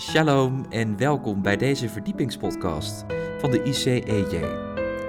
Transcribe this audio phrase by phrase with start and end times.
[0.00, 3.04] Shalom en welkom bij deze verdiepingspodcast
[3.38, 4.44] van de ICEJ.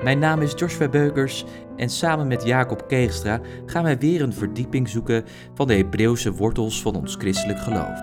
[0.04, 1.46] Mijn naam is Joshua Beukers
[1.76, 6.82] en samen met Jacob Keegstra gaan wij weer een verdieping zoeken van de Hebreeuwse wortels
[6.82, 8.00] van ons christelijk geloof.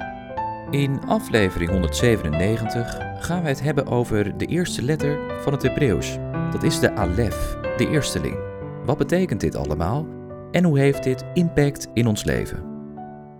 [0.70, 6.16] In aflevering 197 gaan wij het hebben over de eerste letter van het Hebreeuws.
[6.50, 8.38] Dat is de Alef, de eersteling.
[8.84, 10.06] Wat betekent dit allemaal
[10.50, 12.67] en hoe heeft dit impact in ons leven?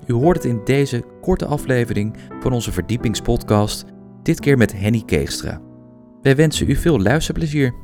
[0.09, 3.85] U hoort het in deze korte aflevering van onze verdiepingspodcast,
[4.23, 5.61] dit keer met Henny Keegstra.
[6.23, 7.75] Wij wensen u veel luisterplezier.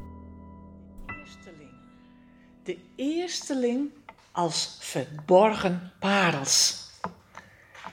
[2.63, 3.91] De eersteling
[4.33, 6.89] als verborgen parels.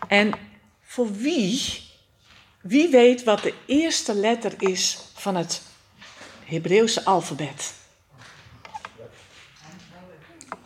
[0.08, 0.32] En
[0.82, 1.82] voor wie,
[2.62, 5.62] wie weet wat de eerste letter is van het
[6.44, 7.74] Hebreeuwse alfabet?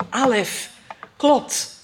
[0.09, 0.71] Alef,
[1.15, 1.74] klopt.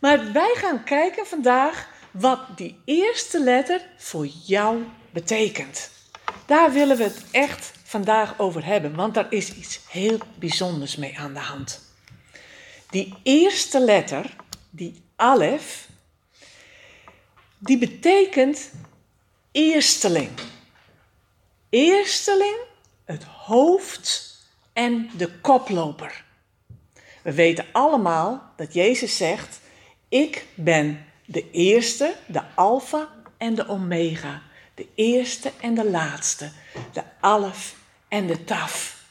[0.00, 5.90] Maar wij gaan kijken vandaag wat die eerste letter voor jou betekent.
[6.46, 11.18] Daar willen we het echt vandaag over hebben, want daar is iets heel bijzonders mee
[11.18, 11.80] aan de hand.
[12.90, 14.36] Die eerste letter,
[14.70, 15.88] die alef,
[17.58, 18.70] die betekent
[19.52, 20.30] eersteling.
[21.68, 22.56] Eersteling,
[23.04, 24.36] het hoofd
[24.72, 26.24] en de koploper.
[27.22, 29.59] We weten allemaal dat Jezus zegt:
[30.10, 34.42] Ik ben de eerste, de Alpha en de Omega.
[34.74, 36.50] De eerste en de laatste.
[36.92, 37.74] De Alef
[38.08, 39.04] en de Taf.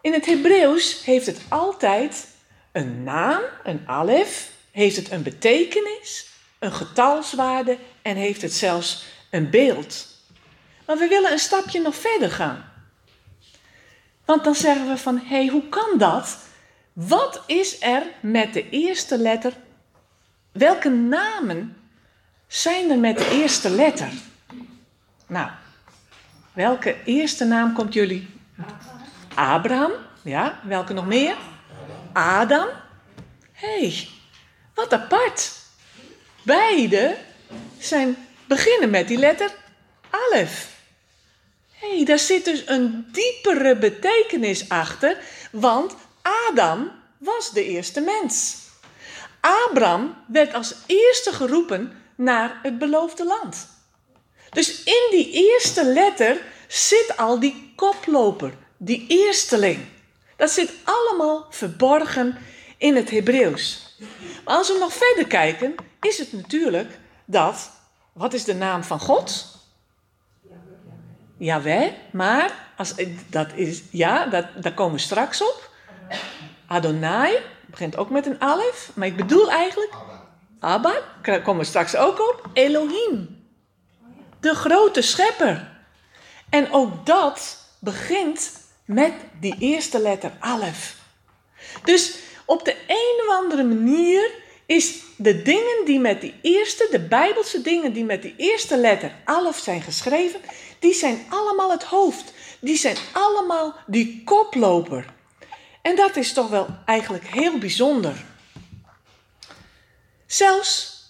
[0.00, 2.28] In het Hebreeuws heeft het altijd
[2.72, 6.28] een naam, een Alef, heeft het een betekenis,
[6.58, 10.06] een getalswaarde en heeft het zelfs een beeld.
[10.86, 12.72] Maar we willen een stapje nog verder gaan.
[14.24, 16.38] Want dan zeggen we van, hé, hey, hoe kan dat?
[16.92, 19.52] Wat is er met de eerste letter?
[20.52, 21.76] Welke namen
[22.46, 24.12] zijn er met de eerste letter?
[25.26, 25.50] Nou,
[26.52, 28.28] welke eerste naam komt jullie?
[29.34, 29.92] Abraham,
[30.22, 30.60] ja.
[30.64, 31.36] Welke nog meer?
[32.12, 32.68] Adam.
[33.52, 34.08] Hey,
[34.74, 35.52] wat apart.
[36.42, 37.16] Beide
[37.78, 38.16] zijn,
[38.46, 39.50] beginnen met die letter
[40.10, 40.70] Alef.
[41.72, 45.16] Hey, daar zit dus een diepere betekenis achter,
[45.50, 48.56] want Adam was de eerste mens.
[49.40, 53.68] Abraham werd als eerste geroepen naar het beloofde land.
[54.50, 59.86] Dus in die eerste letter zit al die koploper, die eersteling.
[60.36, 62.38] Dat zit allemaal verborgen
[62.78, 63.96] in het Hebreeuws.
[64.44, 67.70] Maar als we nog verder kijken, is het natuurlijk dat,
[68.12, 69.46] wat is de naam van God?
[71.36, 72.94] Jawel, maar als,
[73.28, 75.70] dat is, ja, dat, daar komen we straks op.
[76.66, 79.92] Adonai begint ook met een alef, maar ik bedoel eigenlijk
[80.60, 82.48] Abba, daar komen we straks ook op.
[82.52, 83.44] Elohim,
[84.40, 85.70] de grote schepper.
[86.50, 88.52] En ook dat begint
[88.84, 90.96] met die eerste letter alef.
[91.84, 94.30] Dus op de een of andere manier
[94.66, 99.14] is de dingen die met die eerste, de Bijbelse dingen die met die eerste letter
[99.24, 100.40] alef zijn geschreven,
[100.78, 102.32] die zijn allemaal het hoofd.
[102.60, 105.04] Die zijn allemaal die koploper.
[105.82, 108.24] En dat is toch wel eigenlijk heel bijzonder.
[110.26, 111.02] Zelfs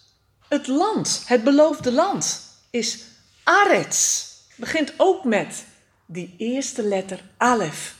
[0.48, 2.40] het land, het beloofde land,
[2.70, 3.04] is
[3.42, 4.30] Arets.
[4.56, 5.64] Begint ook met
[6.06, 7.94] die eerste letter Alef.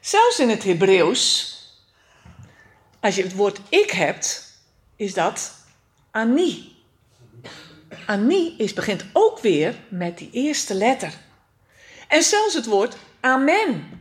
[0.00, 1.56] Zelfs in het Hebreeuws,
[3.00, 4.52] als je het woord ik hebt,
[4.96, 5.54] is dat
[6.10, 6.76] Ani.
[8.06, 11.12] Ani is, begint ook weer met die eerste letter.
[12.08, 13.91] En zelfs het woord Amen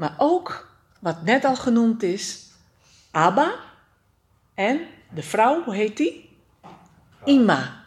[0.00, 0.68] maar ook,
[1.00, 2.46] wat net al genoemd is,
[3.10, 3.54] Abba
[4.54, 4.80] en
[5.14, 6.38] de vrouw, hoe heet die?
[7.24, 7.84] Ima.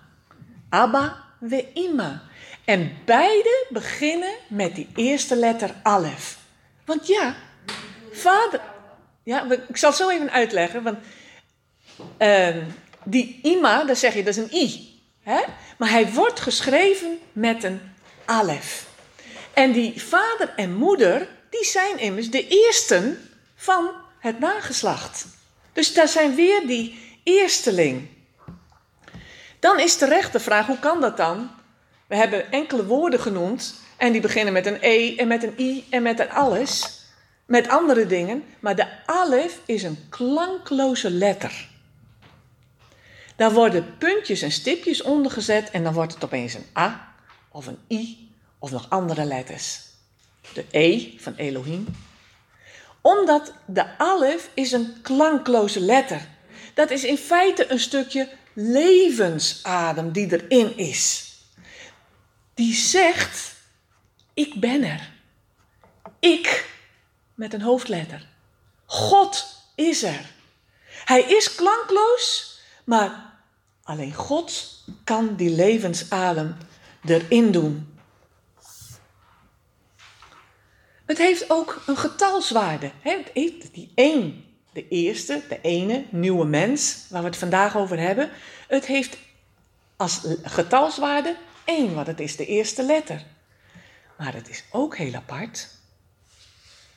[0.69, 2.21] Abba we Ima.
[2.65, 6.37] En beide beginnen met die eerste letter Alef.
[6.85, 7.35] Want ja,
[8.11, 8.61] vader.
[9.23, 10.83] Ja, ik zal het zo even uitleggen.
[10.83, 10.97] Want
[12.19, 12.57] uh,
[13.03, 15.01] die Ima, dan zeg je dat is een I.
[15.21, 15.41] Hè?
[15.77, 17.81] Maar hij wordt geschreven met een
[18.25, 18.87] Alef.
[19.53, 25.25] En die vader en moeder, die zijn immers de eersten van het nageslacht.
[25.73, 28.07] Dus daar zijn weer die eersteling.
[29.59, 31.51] Dan is terecht de vraag, hoe kan dat dan?
[32.07, 35.85] We hebben enkele woorden genoemd en die beginnen met een E en met een I
[35.89, 37.01] en met een alles.
[37.45, 41.69] Met andere dingen, maar de alef is een klankloze letter.
[43.35, 47.15] Daar worden puntjes en stipjes ondergezet en dan wordt het opeens een A
[47.51, 49.92] of een I of nog andere letters
[50.53, 51.87] de E van Elohim.
[53.01, 56.27] Omdat de alef is een klankloze letter.
[56.73, 61.33] Dat is in feite een stukje levensadem die erin is.
[62.53, 63.53] Die zegt,
[64.33, 65.09] ik ben er.
[66.19, 66.69] Ik,
[67.35, 68.27] met een hoofdletter.
[68.85, 70.31] God is er.
[70.85, 73.33] Hij is klankloos, maar
[73.83, 76.55] alleen God kan die levensadem
[77.05, 77.92] erin doen.
[81.13, 82.91] Het heeft ook een getalswaarde.
[82.99, 87.99] Het heeft die één, de eerste, de ene, nieuwe mens, waar we het vandaag over
[87.99, 88.29] hebben.
[88.67, 89.17] Het heeft
[89.95, 93.25] als getalswaarde één, want het is de eerste letter.
[94.17, 95.69] Maar het is ook heel apart.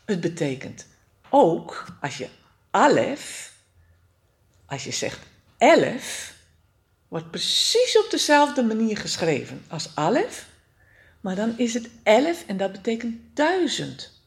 [0.04, 0.86] Het betekent
[1.30, 2.28] ook, als je
[2.70, 3.52] alef,
[4.66, 5.20] als je zegt
[5.58, 6.32] elf,
[7.08, 10.46] wordt precies op dezelfde manier geschreven als alef,
[11.26, 14.22] maar dan is het elf en dat betekent duizend.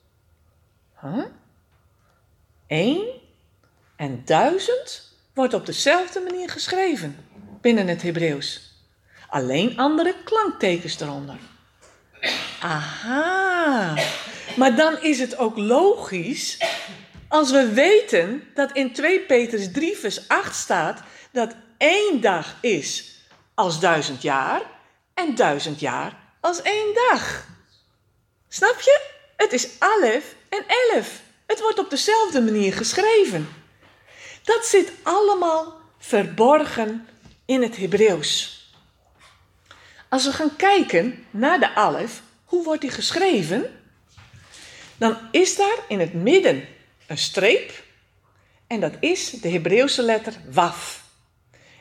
[1.01, 1.24] Huh?
[2.68, 3.07] Eén
[3.96, 7.18] en duizend wordt op dezelfde manier geschreven
[7.62, 8.74] binnen het Hebreeuws.
[9.28, 11.36] Alleen andere klanktekens eronder.
[12.62, 13.96] Aha,
[14.56, 16.57] maar dan is het ook logisch
[17.28, 23.18] als we weten dat in 2 Petrus 3 vers 8 staat dat één dag is
[23.54, 24.62] als duizend jaar
[25.13, 27.47] en duizend jaar als één dag.
[28.47, 29.09] Snap je?
[29.38, 30.63] Het is alef en
[30.94, 31.21] elf.
[31.45, 33.50] Het wordt op dezelfde manier geschreven.
[34.44, 37.07] Dat zit allemaal verborgen
[37.45, 38.57] in het Hebreeuws.
[40.09, 43.81] Als we gaan kijken naar de alef, hoe wordt die geschreven?
[44.97, 46.68] Dan is daar in het midden
[47.07, 47.83] een streep
[48.68, 51.03] en dat is de Hebreeuwse letter waf.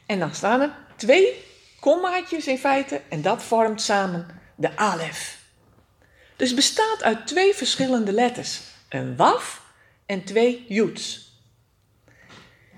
[0.06, 1.44] En dan staan er twee
[1.80, 5.38] kommaatjes in feite en dat vormt samen de alef.
[6.36, 9.62] Dus bestaat uit twee verschillende letters, een waf
[10.06, 11.32] en twee joets.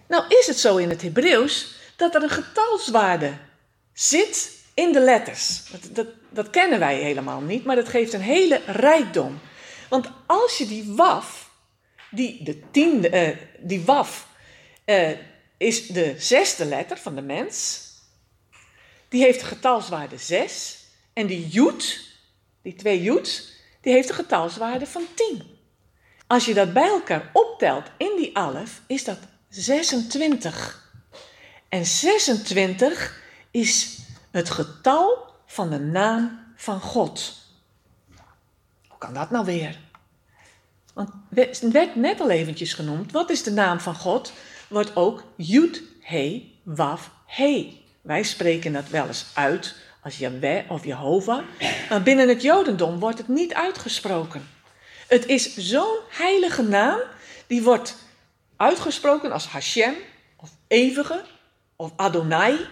[0.08, 3.32] Nou is het zo in het Hebreeuws dat er een getalswaarde
[3.92, 5.62] zit in de letters.
[5.92, 9.40] Dat, dat, kennen wij helemaal niet, maar dat geeft een hele rijkdom.
[9.88, 11.50] Want als je die waf,
[12.10, 14.26] die, de tiende, uh, die waf
[14.86, 15.10] uh,
[15.56, 17.88] is de zesde letter van de mens.
[19.08, 20.79] Die heeft de getalswaarde 6.
[21.20, 22.00] En die joet,
[22.62, 25.43] die twee joets, die heeft een getalswaarde van 10.
[26.26, 29.19] Als je dat bij elkaar optelt in die alf, is dat
[29.49, 30.93] 26.
[31.69, 33.99] En 26 is
[34.31, 37.34] het getal van de naam van God.
[38.88, 39.78] Hoe kan dat nou weer?
[40.94, 43.12] Want het werd net al eventjes genoemd.
[43.12, 44.32] Wat is de naam van God?
[44.69, 47.82] Wordt ook Jud, He, Waf, He.
[48.00, 51.44] Wij spreken dat wel eens uit als Yahweh of Jehovah.
[51.88, 54.49] Maar binnen het Jodendom wordt het niet uitgesproken.
[55.08, 57.00] Het is zo'n heilige naam,
[57.47, 57.97] die wordt
[58.56, 59.94] uitgesproken als Hashem,
[60.37, 61.25] of Eeuwige,
[61.76, 62.67] of Adonai.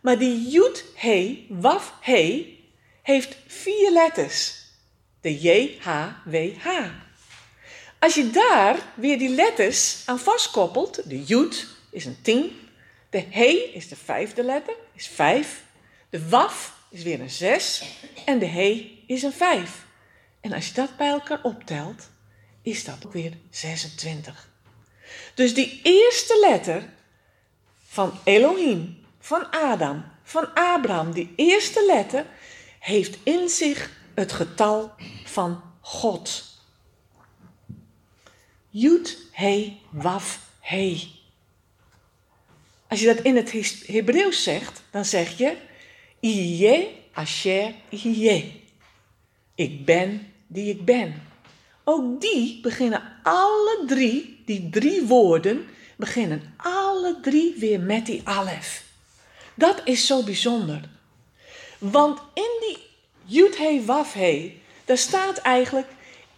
[0.00, 2.56] Maar die Jud, He, Waf, He
[3.02, 4.60] heeft vier letters.
[5.20, 6.68] De J, H, W, H.
[7.98, 12.68] Als je daar weer die letters aan vastkoppelt, de Jud is een 10,
[13.10, 15.62] de He is de vijfde letter, is 5,
[16.12, 17.84] de Waf is weer een 6
[18.24, 19.86] en de He is een 5.
[20.40, 22.10] En als je dat bij elkaar optelt,
[22.62, 24.48] is dat ook weer 26.
[25.34, 26.88] Dus die eerste letter
[27.86, 32.26] van Elohim, van Adam, van Abraham, die eerste letter,
[32.78, 34.92] heeft in zich het getal
[35.24, 36.44] van God.
[38.68, 41.10] Jud, He, Waf, He.
[42.88, 43.52] Als je dat in het
[43.86, 45.70] Hebreeuws zegt, dan zeg je
[46.22, 48.52] Iye, Asher, Iye.
[49.54, 51.22] Ik ben die ik ben.
[51.84, 58.84] Ook die beginnen alle drie, die drie woorden, beginnen alle drie weer met die alef.
[59.54, 60.80] Dat is zo bijzonder.
[61.78, 62.78] Want in die
[63.24, 65.88] Yud He Waf He, daar staat eigenlijk: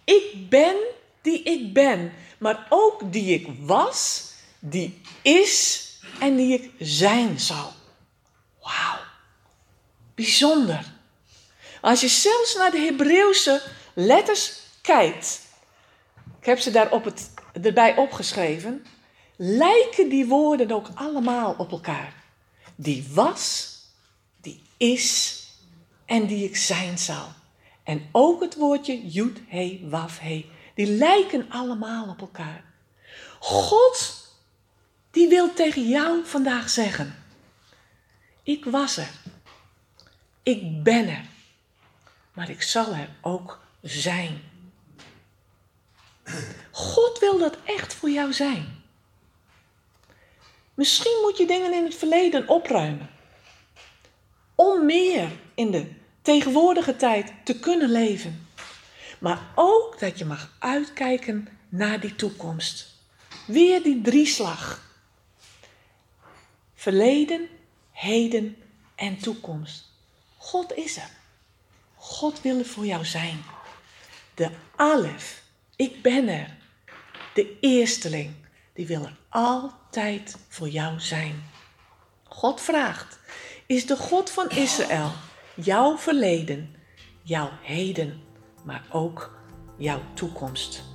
[0.03, 0.75] Ik ben
[1.21, 5.83] die ik ben, maar ook die ik was, die is
[6.19, 7.73] en die ik zijn zal.
[8.61, 9.04] Wauw,
[10.15, 10.93] bijzonder.
[11.81, 13.61] Als je zelfs naar de Hebreeuwse
[13.93, 15.41] letters kijkt,
[16.39, 17.31] ik heb ze daar op het,
[17.63, 18.85] erbij opgeschreven,
[19.35, 22.13] lijken die woorden ook allemaal op elkaar.
[22.75, 23.73] Die was,
[24.41, 25.39] die is
[26.05, 27.27] en die ik zijn zal.
[27.83, 32.63] En ook het woordje Jud, He, Waf, He die lijken allemaal op elkaar.
[33.39, 34.27] God,
[35.11, 37.15] die wil tegen jou vandaag zeggen:
[38.43, 39.09] Ik was er.
[40.45, 41.25] Ik ben er.
[42.33, 44.41] Maar ik zal er ook zijn.
[46.71, 48.83] God wil dat echt voor jou zijn.
[50.73, 53.09] Misschien moet je dingen in het verleden opruimen.
[54.55, 58.47] Om meer in de tegenwoordige tijd te kunnen leven.
[59.19, 62.95] Maar ook dat je mag uitkijken naar die toekomst.
[63.47, 64.93] Weer die drieslag.
[66.73, 67.49] Verleden,
[67.91, 68.57] heden
[68.95, 69.93] en toekomst.
[70.45, 71.09] God is er.
[71.95, 73.43] God wil er voor jou zijn.
[74.33, 75.43] De Alef,
[75.75, 76.57] ik ben er.
[77.33, 78.33] De eersteling,
[78.73, 81.43] die wil er altijd voor jou zijn.
[82.23, 83.19] God vraagt,
[83.65, 85.11] is de God van Israël
[85.55, 86.75] jouw verleden,
[87.21, 88.23] jouw heden,
[88.63, 89.39] maar ook
[89.77, 90.94] jouw toekomst?